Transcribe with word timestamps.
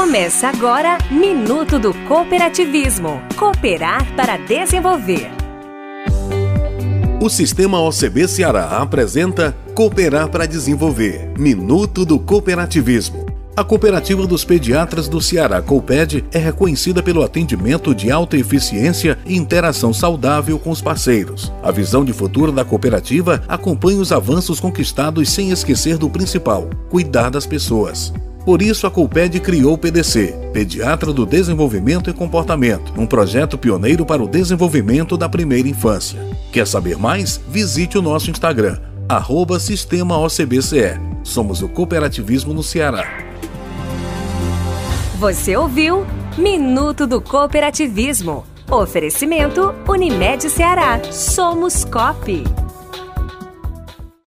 Começa 0.00 0.48
agora 0.48 0.96
Minuto 1.10 1.78
do 1.78 1.92
Cooperativismo. 2.08 3.20
Cooperar 3.36 4.10
para 4.16 4.38
desenvolver. 4.38 5.30
O 7.20 7.28
Sistema 7.28 7.78
OCB 7.78 8.26
Ceará 8.26 8.78
apresenta 8.78 9.54
Cooperar 9.74 10.30
para 10.30 10.46
Desenvolver 10.46 11.30
Minuto 11.38 12.06
do 12.06 12.18
Cooperativismo. 12.18 13.26
A 13.54 13.62
Cooperativa 13.62 14.26
dos 14.26 14.42
Pediatras 14.42 15.06
do 15.06 15.20
Ceará, 15.20 15.60
COPED, 15.60 16.24
é 16.32 16.38
reconhecida 16.38 17.02
pelo 17.02 17.22
atendimento 17.22 17.94
de 17.94 18.10
alta 18.10 18.38
eficiência 18.38 19.18
e 19.26 19.36
interação 19.36 19.92
saudável 19.92 20.58
com 20.58 20.70
os 20.70 20.80
parceiros. 20.80 21.52
A 21.62 21.70
visão 21.70 22.06
de 22.06 22.14
futuro 22.14 22.50
da 22.50 22.64
cooperativa 22.64 23.42
acompanha 23.46 24.00
os 24.00 24.12
avanços 24.12 24.60
conquistados 24.60 25.28
sem 25.28 25.50
esquecer 25.50 25.98
do 25.98 26.08
principal: 26.08 26.70
cuidar 26.88 27.28
das 27.28 27.44
pessoas. 27.44 28.14
Por 28.50 28.62
isso, 28.62 28.84
a 28.84 28.90
COPED 28.90 29.38
criou 29.38 29.74
o 29.74 29.78
PDC, 29.78 30.50
Pediatra 30.52 31.12
do 31.12 31.24
Desenvolvimento 31.24 32.10
e 32.10 32.12
Comportamento, 32.12 32.92
um 32.98 33.06
projeto 33.06 33.56
pioneiro 33.56 34.04
para 34.04 34.20
o 34.20 34.26
desenvolvimento 34.26 35.16
da 35.16 35.28
primeira 35.28 35.68
infância. 35.68 36.18
Quer 36.50 36.66
saber 36.66 36.98
mais? 36.98 37.40
Visite 37.48 37.96
o 37.96 38.02
nosso 38.02 38.28
Instagram, 38.28 38.76
arroba 39.08 39.60
Sistema 39.60 40.18
OCBCE. 40.18 41.00
Somos 41.22 41.62
o 41.62 41.68
cooperativismo 41.68 42.52
no 42.52 42.60
Ceará. 42.60 43.06
Você 45.20 45.56
ouviu 45.56 46.04
Minuto 46.36 47.06
do 47.06 47.20
Cooperativismo. 47.20 48.44
Oferecimento 48.68 49.72
Unimed 49.88 50.50
Ceará. 50.50 51.00
Somos 51.12 51.84
COP. 51.84 52.42